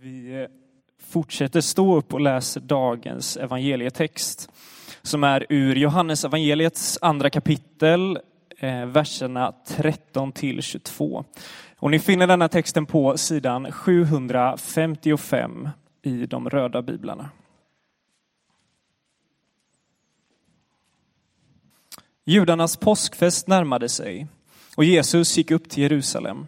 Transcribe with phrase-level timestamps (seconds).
[0.00, 0.48] Vi eh,
[0.98, 4.50] fortsätter stå upp och läser dagens evangelietext
[5.02, 8.18] som är ur Johannes evangeliets andra kapitel,
[8.58, 11.24] eh, verserna 13 till 22.
[11.78, 15.68] Och ni finner denna texten på sidan 755
[16.02, 17.30] i de röda biblarna.
[22.24, 24.26] Judarnas påskfest närmade sig
[24.76, 26.46] och Jesus gick upp till Jerusalem.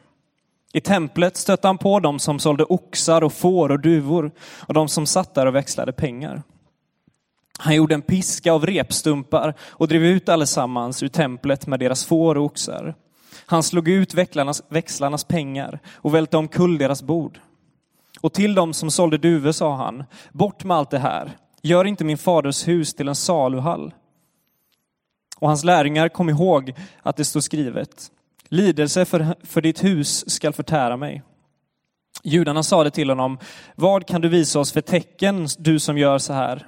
[0.73, 4.89] I templet stötte han på dem som sålde oxar och får och duvor och de
[4.89, 6.43] som satt där och växlade pengar.
[7.59, 12.37] Han gjorde en piska av repstumpar och drev ut allesammans ur templet med deras får
[12.37, 12.95] och oxar.
[13.47, 17.41] Han slog ut växlarnas, växlarnas pengar och välte omkull deras bord.
[18.21, 22.05] Och till dem som sålde duvor sa han, bort med allt det här, gör inte
[22.05, 23.95] min faders hus till en saluhall.
[25.39, 28.11] Och hans lärjungar kom ihåg att det stod skrivet,
[28.51, 31.23] Lidelse för, för ditt hus skall förtära mig.
[32.23, 33.39] Judarna sade till honom,
[33.75, 36.67] vad kan du visa oss för tecken, du som gör så här?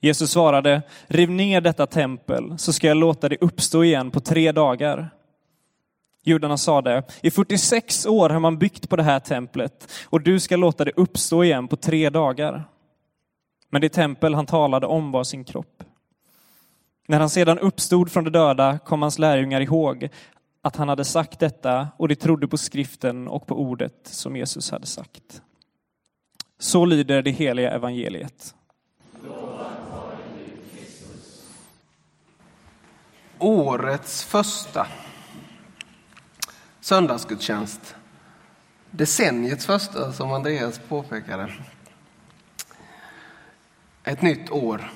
[0.00, 4.52] Jesus svarade, riv ner detta tempel så ska jag låta det uppstå igen på tre
[4.52, 5.10] dagar.
[6.24, 10.56] Judarna sade, i 46 år har man byggt på det här templet och du ska
[10.56, 12.64] låta det uppstå igen på tre dagar.
[13.70, 15.82] Men det tempel han talade om var sin kropp.
[17.08, 20.08] När han sedan uppstod från de döda kom hans lärjungar ihåg
[20.62, 24.70] att han hade sagt detta och de trodde på skriften och på ordet som Jesus
[24.70, 25.42] hade sagt.
[26.58, 28.54] Så lyder det heliga evangeliet.
[33.38, 34.86] Årets första
[36.80, 37.94] söndagsgudstjänst.
[38.90, 41.52] Decenniets första, som Andreas påpekade.
[44.04, 44.92] Ett nytt år.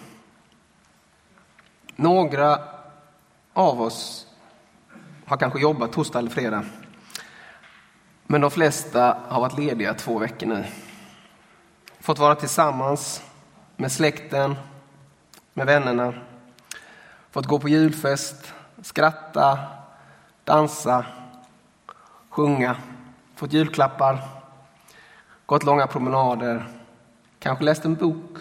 [1.97, 2.59] Några
[3.53, 4.27] av oss
[5.27, 6.65] har kanske jobbat torsdag eller fredag.
[8.27, 10.65] Men de flesta har varit lediga två veckor nu.
[12.01, 13.23] Fått vara tillsammans
[13.77, 14.55] med släkten,
[15.55, 16.15] med vännerna.
[17.31, 19.59] Fått gå på julfest, skratta,
[20.45, 21.05] dansa,
[22.29, 22.77] sjunga.
[23.35, 24.19] Fått julklappar,
[25.47, 26.69] gått långa promenader,
[27.39, 28.39] kanske läst en bok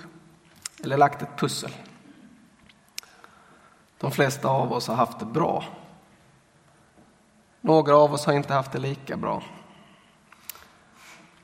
[0.84, 1.72] eller lagt ett pussel.
[3.98, 5.64] De flesta av oss har haft det bra
[7.64, 9.44] några av oss har inte haft det lika bra.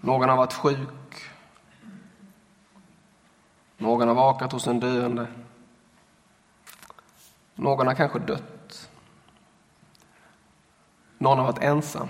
[0.02, 1.30] Någon har varit sjuk.
[3.78, 5.28] Någon har vakat hos en döende.
[7.56, 8.90] Någon har kanske dött.
[11.18, 12.08] Någon har varit ensam.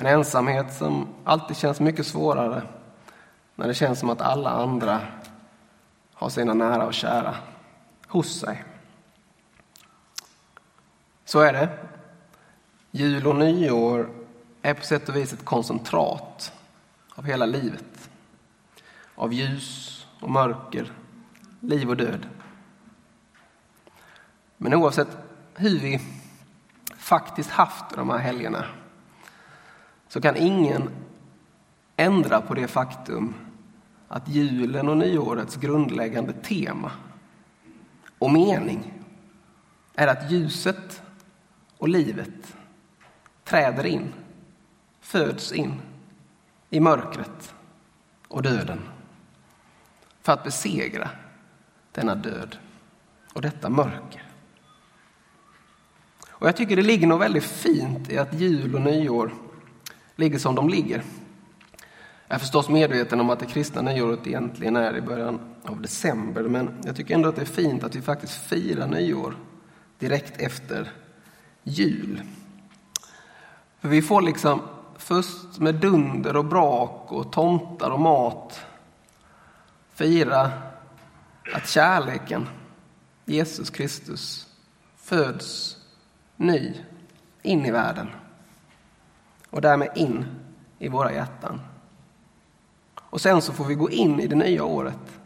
[0.00, 2.62] En ensamhet som alltid känns mycket svårare
[3.54, 5.00] när det känns som att alla andra
[6.14, 7.34] har sina nära och kära
[8.06, 8.64] hos sig.
[11.34, 11.68] Så är det.
[12.90, 14.10] Jul och nyår
[14.62, 16.52] är på sätt och vis ett koncentrat
[17.14, 18.10] av hela livet.
[19.14, 20.92] Av ljus och mörker,
[21.60, 22.26] liv och död.
[24.56, 25.08] Men oavsett
[25.54, 26.00] hur vi
[26.96, 28.64] faktiskt haft de här helgerna
[30.08, 30.90] så kan ingen
[31.96, 33.34] ändra på det faktum
[34.08, 36.90] att julen och nyårets grundläggande tema
[38.18, 38.92] och mening
[39.94, 41.00] är att ljuset
[41.84, 42.56] och livet
[43.44, 44.12] träder in,
[45.00, 45.80] föds in
[46.70, 47.54] i mörkret
[48.28, 48.80] och döden
[50.22, 51.10] för att besegra
[51.92, 52.56] denna död
[53.32, 54.22] och detta mörker.
[56.28, 59.34] Och Jag tycker det ligger något väldigt fint i att jul och nyår
[60.16, 61.02] ligger som de ligger.
[62.28, 66.42] Jag är förstås medveten om att det kristna nyåret egentligen är i början av december
[66.42, 69.36] men jag tycker ändå att det är fint att vi faktiskt firar nyår
[69.98, 71.03] direkt efter
[71.64, 72.22] jul.
[73.80, 74.62] För vi får liksom
[74.96, 78.60] först med dunder och brak och tomtar och mat
[79.94, 80.52] fira
[81.54, 82.48] att kärleken,
[83.24, 84.46] Jesus Kristus,
[84.96, 85.76] föds
[86.36, 86.74] ny
[87.42, 88.10] in i världen
[89.50, 90.24] och därmed in
[90.78, 91.60] i våra hjärtan.
[93.00, 95.20] Och sen så får vi gå in i det nya året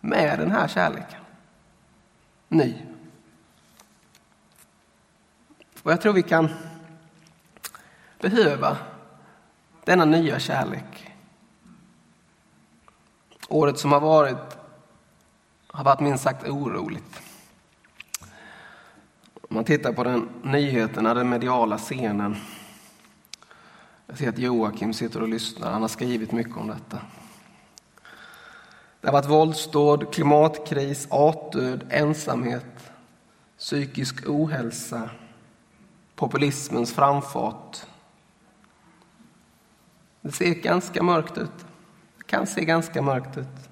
[0.00, 1.20] med den här kärleken.
[2.48, 2.74] Ny.
[5.86, 6.48] Och jag tror vi kan
[8.20, 8.76] behöva
[9.84, 11.14] denna nya kärlek.
[13.48, 14.58] Året som har varit
[15.66, 17.22] har varit minst sagt oroligt.
[19.34, 22.36] Om man tittar på den nyheterna, den mediala scenen.
[24.06, 25.72] Jag ser att Joakim sitter och lyssnar.
[25.72, 26.98] Han har skrivit mycket om detta.
[29.00, 32.90] Det har varit våldsdåd, klimatkris, artdöd, ensamhet,
[33.58, 35.10] psykisk ohälsa,
[36.16, 37.86] populismens framfart,
[40.20, 41.66] Det ser ganska mörkt ut.
[42.18, 43.70] Det kan se ganska mörkt ut.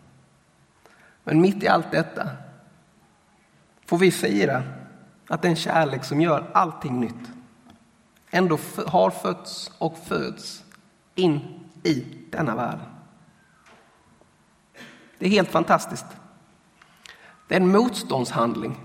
[1.24, 2.28] Men mitt i allt detta
[3.86, 4.62] får vi fira
[5.28, 7.30] att den kärlek som gör allting nytt
[8.30, 10.64] ändå har fötts och föds
[11.14, 11.40] in
[11.82, 12.78] i denna värld.
[15.18, 16.06] Det är helt fantastiskt.
[17.48, 18.76] Det är en motståndshandling,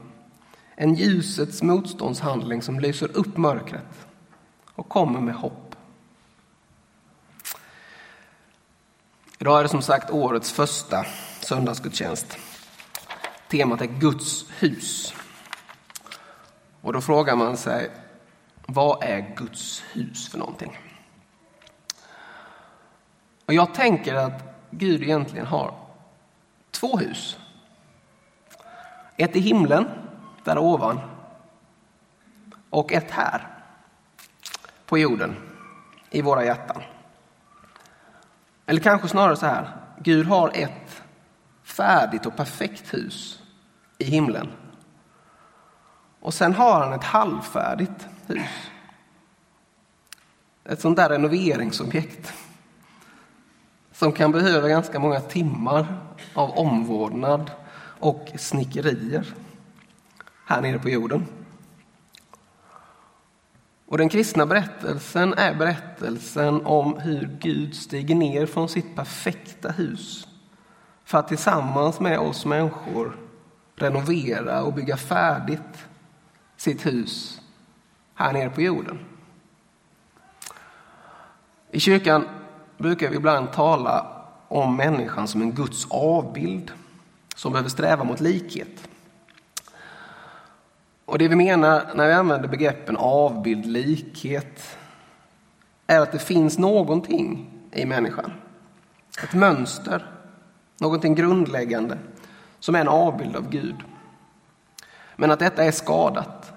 [0.81, 4.07] en ljusets motståndshandling som lyser upp mörkret
[4.75, 5.75] och kommer med hopp.
[9.39, 11.05] Idag är det som sagt årets första
[11.41, 12.37] söndagsgudstjänst.
[13.47, 15.13] Temat är Guds hus.
[16.81, 17.91] Och då frågar man sig,
[18.65, 20.77] vad är Guds hus för någonting?
[23.45, 25.73] Och jag tänker att Gud egentligen har
[26.71, 27.37] två hus.
[29.17, 29.87] Ett i himlen,
[30.49, 30.99] där ovan,
[32.69, 33.47] och ett här,
[34.85, 35.35] på jorden,
[36.09, 36.81] i våra hjärtan.
[38.65, 39.69] Eller kanske snarare så här,
[39.99, 41.01] Gud har ett
[41.63, 43.43] färdigt och perfekt hus
[43.97, 44.51] i himlen.
[46.19, 48.71] Och sen har han ett halvfärdigt hus.
[50.63, 52.33] Ett sånt där renoveringsobjekt
[53.91, 55.87] som kan behöva ganska många timmar
[56.33, 57.51] av omvårdnad
[57.99, 59.33] och snickerier
[60.49, 61.25] här nere på jorden.
[63.85, 70.27] Och den kristna berättelsen är berättelsen om hur Gud stiger ner från sitt perfekta hus
[71.03, 73.17] för att tillsammans med oss människor
[73.75, 75.87] renovera och bygga färdigt
[76.57, 77.41] sitt hus
[78.13, 78.99] här nere på jorden.
[81.71, 82.27] I kyrkan
[82.77, 84.05] brukar vi ibland tala
[84.47, 86.71] om människan som en Guds avbild
[87.35, 88.89] som behöver sträva mot likhet.
[91.09, 94.77] Och det vi menar när vi använder begreppen avbild, likhet,
[95.87, 98.31] är att det finns någonting i människan.
[99.23, 100.11] Ett mönster,
[100.79, 101.97] någonting grundläggande
[102.59, 103.75] som är en avbild av Gud.
[105.15, 106.53] Men att detta är skadat.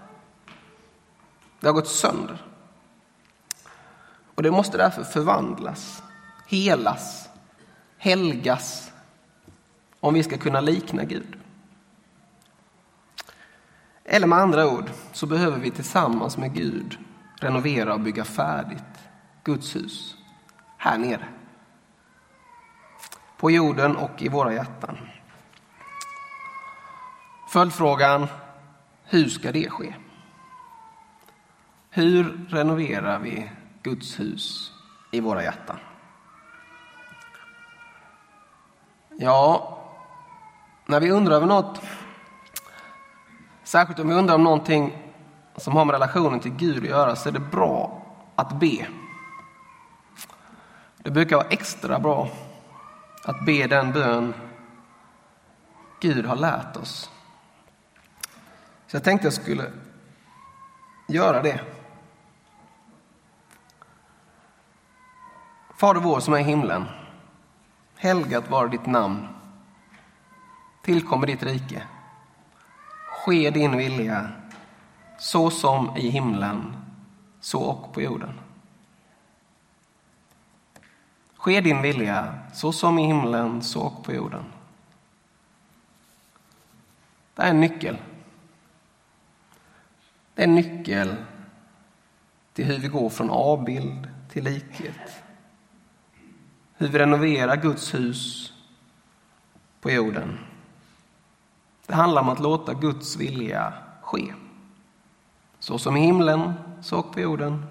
[1.61, 2.37] Det har gått sönder.
[4.35, 6.03] Och det måste därför förvandlas,
[6.47, 7.29] helas,
[7.99, 8.93] helgas
[10.01, 11.42] om vi ska kunna likna Gud.
[14.05, 16.99] Eller med andra ord så behöver vi tillsammans med Gud
[17.41, 19.09] renovera och bygga färdigt
[19.45, 20.17] Guds hus
[20.77, 21.29] här nere.
[23.37, 24.99] På jorden och i våra hjärtan.
[27.49, 28.27] Följdfrågan,
[29.05, 29.95] hur ska det ske?
[31.91, 33.51] Hur renoverar vi
[33.83, 34.73] Guds hus
[35.11, 35.77] i våra hjärtan?
[39.19, 39.79] Ja,
[40.87, 41.81] när vi undrar över något
[43.73, 44.99] Särskilt om vi undrar om någonting
[45.57, 48.03] som har med relationen till Gud att göra så är det bra
[48.37, 48.87] att be.
[50.99, 52.29] Det brukar vara extra bra
[53.25, 54.35] att be den bön
[56.01, 57.11] Gud har lärt oss.
[58.87, 59.73] Så jag tänkte jag skulle
[61.09, 61.61] göra det.
[65.77, 66.85] Fader vår som är i himlen.
[67.97, 69.29] Helgat var ditt namn.
[70.83, 71.83] Tillkommer ditt rike.
[73.25, 74.33] Ske din vilja,
[75.19, 76.77] så som i himlen,
[77.41, 78.41] så och på jorden.
[81.37, 84.45] Ske din vilja, så som i himlen, så och på jorden.
[87.35, 87.99] Det är en nyckel.
[90.35, 91.17] Det är en nyckel
[92.53, 95.23] till hur vi går från avbild till likhet.
[96.75, 98.53] Hur vi renoverar Guds hus
[99.81, 100.39] på jorden.
[101.87, 103.73] Det handlar om att låta Guds vilja
[104.03, 104.35] ske.
[105.59, 107.67] Så som i himlen, så och på jorden.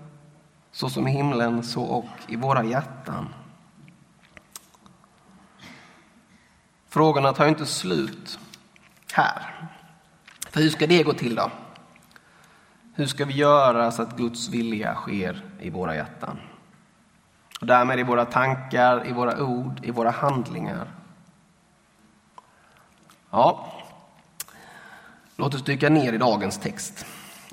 [0.71, 3.33] Så som i himlen, så och i våra hjärtan.
[6.89, 8.39] Frågorna tar inte slut
[9.13, 9.69] här.
[10.49, 11.51] För hur ska det gå till då?
[12.93, 16.39] Hur ska vi göra så att Guds vilja sker i våra hjärtan?
[17.61, 20.87] Och därmed i våra tankar, i våra ord, i våra handlingar.
[23.29, 23.80] Ja,
[25.35, 27.05] Låt oss dyka ner i dagens text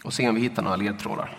[0.05, 1.37] och se om vi hittar några ledtrådar.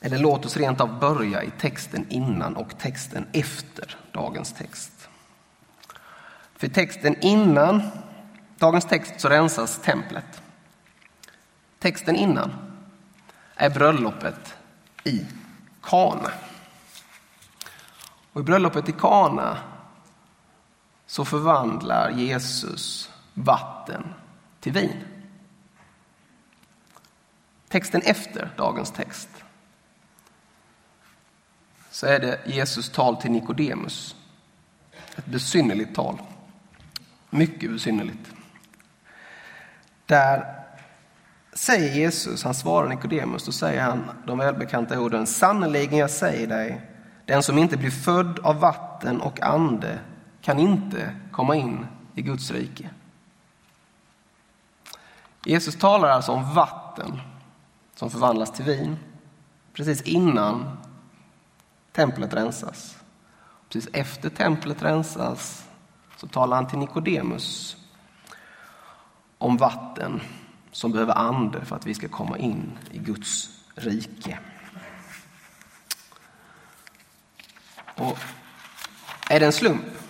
[0.00, 5.08] Eller låt oss rent av börja i texten innan och texten efter dagens text.
[6.56, 7.82] För i texten innan
[8.58, 10.42] dagens text så rensas templet.
[11.78, 12.52] Texten innan
[13.54, 14.54] är bröllopet
[15.04, 15.26] i
[15.80, 16.30] Kana.
[18.32, 19.58] Och I bröllopet i Kana
[21.06, 24.14] så förvandlar Jesus vatten
[24.60, 24.92] till vin.
[27.68, 29.28] Texten efter dagens text
[31.90, 34.16] så är det Jesus tal till Nikodemus.
[35.16, 36.18] Ett besynnerligt tal.
[37.30, 38.32] Mycket besynnerligt.
[40.06, 40.56] Där
[41.52, 46.80] säger Jesus, han svarar Nikodemus, då säger han de välbekanta orden Sannerligen jag säger dig,
[47.24, 49.98] den som inte blir född av vatten och ande
[50.42, 52.90] kan inte komma in i Guds rike.
[55.46, 57.20] Jesus talar alltså om vatten
[57.94, 58.96] som förvandlas till vin
[59.72, 60.78] precis innan
[61.92, 62.96] templet rensas.
[63.68, 65.64] Precis efter templet rensas
[66.16, 67.76] så talar han till Nikodemus
[69.38, 70.20] om vatten
[70.72, 74.38] som behöver ande för att vi ska komma in i Guds rike.
[77.94, 78.18] Och
[79.30, 80.05] är det en slump?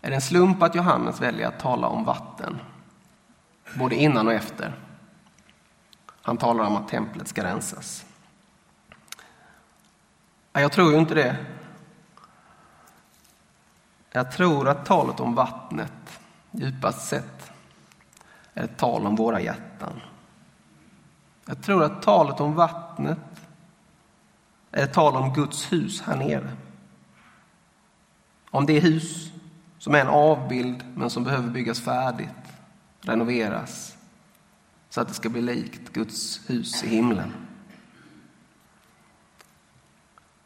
[0.00, 2.60] Är det en slump att Johannes väljer att tala om vatten,
[3.74, 4.74] både innan och efter?
[6.22, 8.04] Han talar om att templet ska rensas.
[10.52, 11.36] Jag tror ju inte det.
[14.10, 17.52] Jag tror att talet om vattnet, djupast sett,
[18.54, 20.00] är ett tal om våra hjärtan.
[21.44, 23.18] Jag tror att talet om vattnet
[24.70, 26.50] är ett tal om Guds hus här nere.
[28.50, 29.32] Om det hus
[29.78, 32.28] som är en avbild men som behöver byggas färdigt,
[33.00, 33.96] renoveras
[34.90, 37.32] så att det ska bli likt Guds hus i himlen.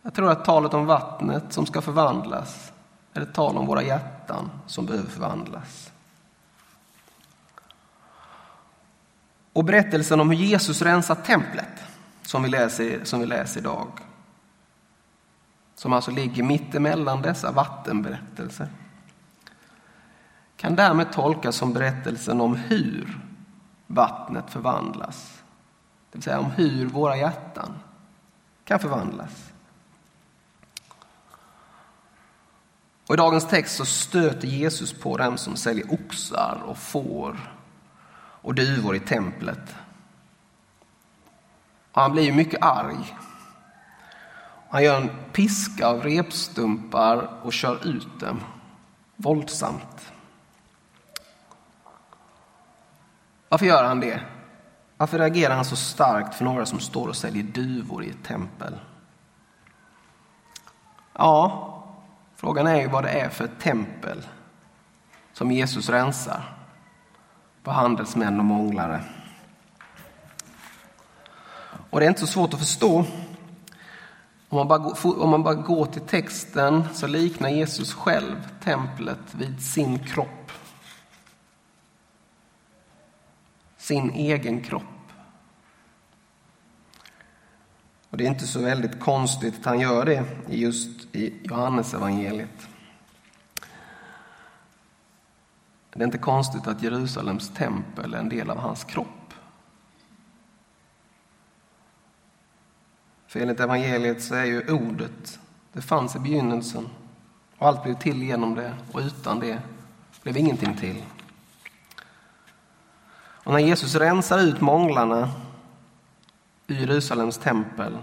[0.02, 2.72] Jag tror att talet om vattnet som ska förvandlas
[3.12, 5.92] är ett tal om våra hjärtan som behöver förvandlas.
[9.52, 11.82] Och berättelsen om hur Jesus rensar templet
[12.22, 13.88] som vi läser, som vi läser idag
[15.74, 18.68] som alltså ligger mitt emellan dessa vattenberättelser
[20.62, 23.18] kan därmed tolkas som berättelsen om hur
[23.86, 25.42] vattnet förvandlas.
[26.10, 27.72] Det vill säga om hur våra hjärtan
[28.64, 29.52] kan förvandlas.
[33.06, 37.54] Och I dagens text så stöter Jesus på dem som säljer oxar och får
[38.42, 39.74] och duvor i templet.
[41.92, 43.16] Och han blir ju mycket arg.
[44.68, 48.40] Han gör en piska av repstumpar och kör ut dem
[49.16, 50.12] våldsamt.
[53.52, 54.20] Varför gör han det?
[54.96, 58.74] Varför reagerar han så starkt för några som står och säljer duvor i ett tempel?
[61.12, 61.84] Ja,
[62.36, 64.26] frågan är ju vad det är för ett tempel
[65.32, 66.42] som Jesus rensar
[67.62, 69.00] på handelsmän och månglare.
[71.90, 73.04] Och det är inte så svårt att förstå.
[74.48, 79.62] Om man, bara, om man bara går till texten så liknar Jesus själv templet vid
[79.62, 80.41] sin kropp.
[83.92, 84.82] Sin egen kropp.
[88.10, 92.68] Och Det är inte så väldigt konstigt att han gör det just i Johannes evangeliet.
[95.90, 99.34] Det är inte konstigt att Jerusalems tempel är en del av hans kropp.
[103.26, 105.40] För enligt evangeliet så är ju ordet,
[105.72, 106.88] det fanns i begynnelsen
[107.58, 109.58] och allt blev till genom det och utan det
[110.22, 111.02] blev ingenting till.
[113.44, 115.30] Och när Jesus rensar ut månglarna
[116.66, 117.98] ur Jerusalems tempel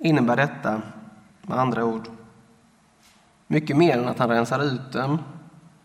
[0.00, 0.82] innebär detta,
[1.42, 2.08] med andra ord,
[3.46, 5.18] mycket mer än att han rensar ut dem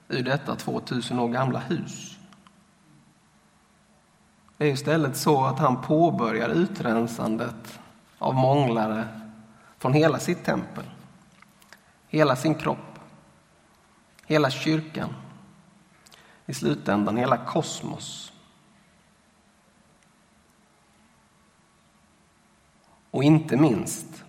[0.07, 2.17] ur detta 2000 år gamla hus.
[4.57, 7.79] Det är istället så att han påbörjar utrensandet
[8.17, 9.07] av månglare
[9.77, 10.83] från hela sitt tempel,
[12.07, 12.99] hela sin kropp,
[14.25, 15.09] hela kyrkan
[16.49, 18.33] i slutändan hela kosmos.
[23.11, 24.23] Och inte minst,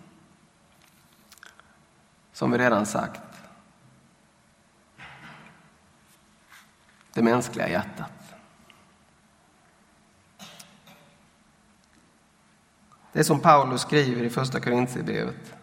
[2.33, 3.21] som vi redan sagt,
[7.13, 8.35] det mänskliga hjärtat.
[13.11, 15.53] Det är som Paulus skriver i Första Korintierbrevet.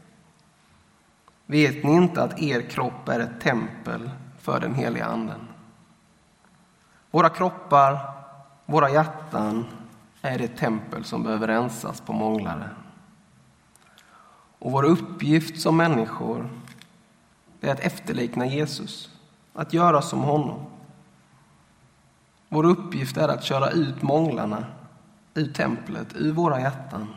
[1.47, 5.58] Vet ni inte att er kropp är ett tempel för den heliga Anden?
[7.11, 8.15] Våra kroppar,
[8.67, 9.67] våra hjärtan
[10.23, 12.71] är det tempel som behöver rensas på månglare.
[14.59, 16.51] Och vår uppgift som människor
[17.61, 19.11] är att efterlikna Jesus,
[19.55, 20.67] att göra som honom.
[22.49, 24.67] Vår uppgift är att köra ut månglarna
[25.35, 27.15] ur templet, ur våra hjärtan.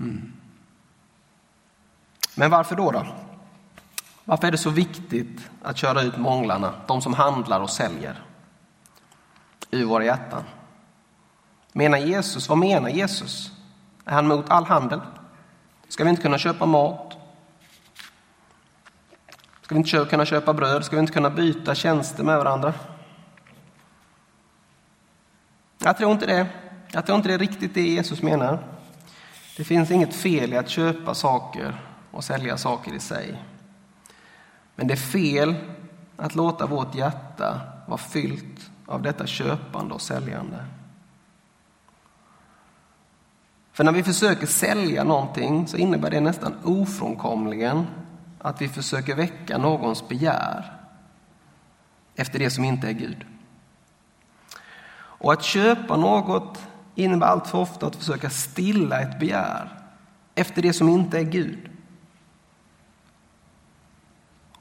[0.00, 0.32] Mm.
[2.34, 2.90] Men varför då?
[2.90, 3.06] då?
[4.24, 8.22] Varför är det så viktigt att köra ut månglarna, de som handlar och säljer?
[9.72, 10.44] ur våra hjärtan.
[11.72, 13.50] Menar Jesus, vad menar Jesus?
[14.04, 15.00] Är han mot all handel?
[15.88, 17.16] Ska vi inte kunna köpa mat?
[19.62, 20.84] Ska vi inte kunna köpa bröd?
[20.84, 22.74] Ska vi inte kunna byta tjänster med varandra?
[25.78, 26.46] Jag tror inte det.
[26.92, 28.58] Jag tror inte det är riktigt det Jesus menar.
[29.56, 33.42] Det finns inget fel i att köpa saker och sälja saker i sig.
[34.82, 35.54] Men det är fel
[36.16, 40.64] att låta vårt hjärta vara fyllt av detta köpande och säljande.
[43.72, 47.86] För när vi försöker sälja någonting så innebär det nästan ofrånkomligen
[48.38, 50.80] att vi försöker väcka någons begär
[52.14, 53.26] efter det som inte är Gud.
[54.94, 56.58] Och att köpa något
[56.94, 59.78] innebär allt för ofta att försöka stilla ett begär
[60.34, 61.71] efter det som inte är Gud.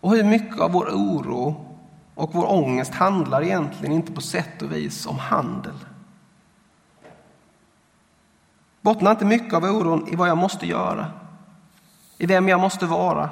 [0.01, 1.65] Och hur mycket av vår oro
[2.15, 5.75] och vår ångest handlar egentligen inte på sätt och vis om handel.
[8.81, 11.11] Bottnar inte mycket av oron i vad jag måste göra,
[12.17, 13.29] i vem jag måste vara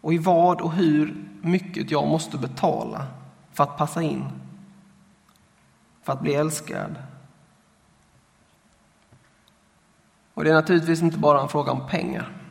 [0.00, 3.06] och i vad och hur mycket jag måste betala
[3.52, 4.24] för att passa in,
[6.02, 6.96] för att bli älskad.
[10.34, 12.43] Och det är naturligtvis inte bara en fråga om pengar.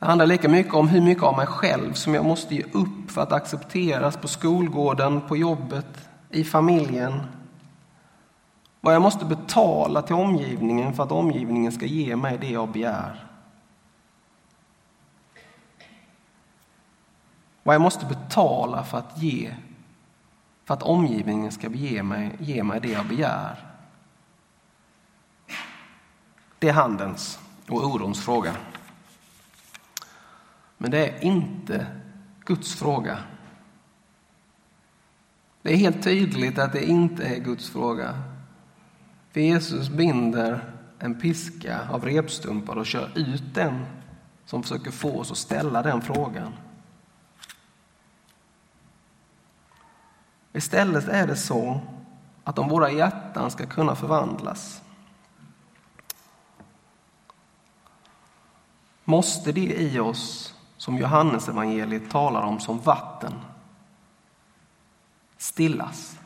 [0.00, 3.10] Det handlar lika mycket om hur mycket av mig själv som jag måste ge upp
[3.10, 7.22] för att accepteras på skolgården, på jobbet, i familjen.
[8.80, 13.28] Vad jag måste betala till omgivningen för att omgivningen ska ge mig det jag begär.
[17.62, 19.54] Vad jag måste betala för att ge,
[20.64, 23.72] för att omgivningen ska ge mig, ge mig det jag begär.
[26.58, 27.38] Det är handens
[27.68, 28.52] och orons fråga.
[30.82, 31.86] Men det är inte
[32.44, 33.18] Guds fråga.
[35.62, 38.22] Det är helt tydligt att det inte är Guds fråga.
[39.30, 43.86] För Jesus binder en piska av repstumpar och kör ut den
[44.44, 46.52] som försöker få oss att ställa den frågan.
[50.52, 51.80] Istället är det så
[52.44, 54.82] att om våra hjärtan ska kunna förvandlas
[59.04, 63.32] måste det i oss som Johannes evangeliet talar om som vatten
[65.36, 66.18] stillas.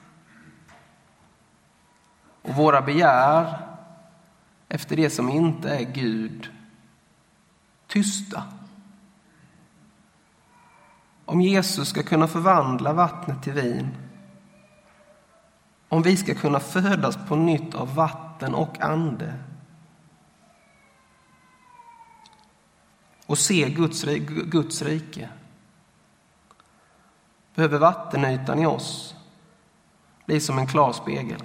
[2.43, 3.59] Och våra begär
[4.69, 6.51] efter det som inte är Gud
[7.87, 8.43] tysta.
[11.25, 13.97] Om Jesus ska kunna förvandla vattnet till vin
[15.89, 19.35] om vi ska kunna födas på nytt av vatten och ande
[23.27, 24.05] och se Guds,
[24.45, 25.29] Guds rike
[27.55, 29.15] behöver vattenytan i oss
[30.27, 31.43] bli som en klar spegel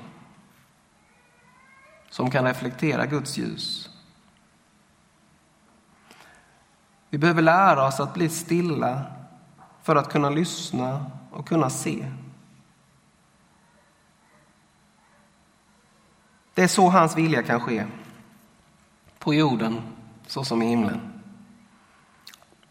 [2.10, 3.90] som kan reflektera Guds ljus.
[7.10, 9.06] Vi behöver lära oss att bli stilla
[9.84, 12.12] för att kunna lyssna och kunna se.
[16.54, 17.86] Det är så hans vilja kan ske,
[19.20, 19.82] på jorden
[20.28, 21.19] så som i himlen.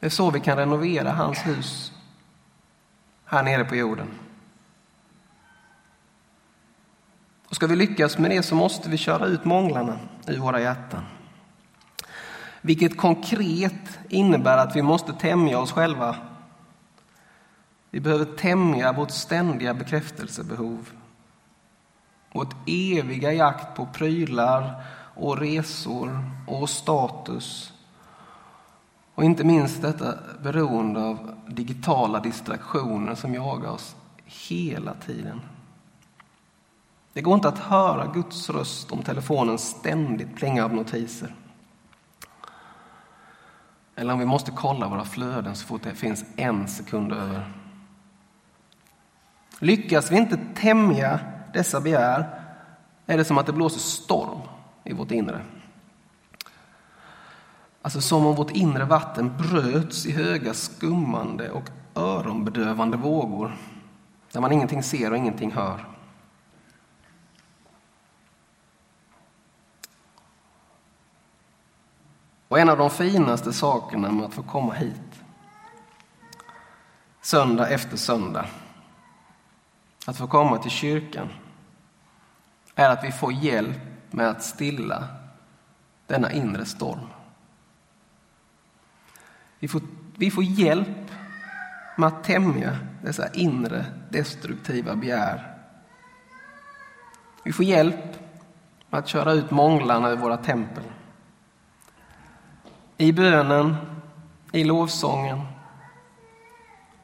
[0.00, 1.92] Det är så vi kan renovera hans hus
[3.24, 4.08] här nere på jorden.
[7.48, 11.04] Och ska vi lyckas med det så måste vi köra ut månglarna i våra hjärtan.
[12.60, 16.16] Vilket konkret innebär att vi måste tämja oss själva.
[17.90, 20.90] Vi behöver tämja vårt ständiga bekräftelsebehov.
[22.32, 24.84] Vårt eviga jakt på prylar
[25.14, 27.72] och resor och status
[29.18, 35.40] och inte minst detta beroende av digitala distraktioner som jagar oss hela tiden.
[37.12, 41.34] Det går inte att höra Guds röst om telefonen ständigt plingar av notiser.
[43.96, 47.52] Eller om vi måste kolla våra flöden så fort det finns en sekund över.
[49.58, 51.20] Lyckas vi inte tämja
[51.52, 52.40] dessa begär
[53.06, 54.40] är det som att det blåser storm
[54.84, 55.40] i vårt inre.
[57.88, 63.56] Alltså som om vårt inre vatten bröts i höga skummande och öronbedövande vågor
[64.32, 65.88] där man ingenting ser och ingenting hör.
[72.48, 75.22] Och en av de finaste sakerna med att få komma hit
[77.20, 78.46] söndag efter söndag,
[80.06, 81.28] att få komma till kyrkan,
[82.74, 85.08] är att vi får hjälp med att stilla
[86.06, 87.17] denna inre storm.
[89.58, 89.80] Vi får,
[90.16, 91.10] vi får hjälp
[91.96, 95.54] med att tämja dessa inre destruktiva begär
[97.42, 98.18] Vi får hjälp
[98.90, 100.84] med att köra ut månglarna ur våra tempel.
[102.96, 103.76] I bönen,
[104.52, 105.40] i lovsången,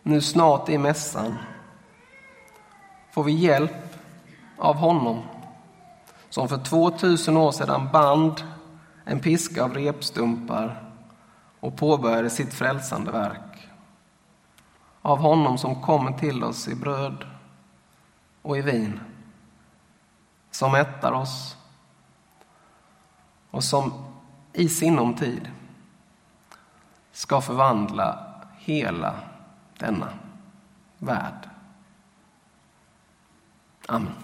[0.02, 1.34] nu snart i mässan
[3.12, 3.96] får vi hjälp
[4.58, 5.22] av honom
[6.30, 8.42] som för 2000 år sedan band
[9.04, 10.83] en piska av repstumpar
[11.64, 13.68] och påbörjade sitt frälsande verk.
[15.02, 17.24] Av honom som kommer till oss i bröd
[18.42, 19.00] och i vin,
[20.50, 21.56] som mättar oss
[23.50, 23.92] och som
[24.52, 25.50] i sinom tid
[27.12, 28.18] ska förvandla
[28.58, 29.14] hela
[29.78, 30.08] denna
[30.98, 31.48] värld.
[33.86, 34.23] Amen.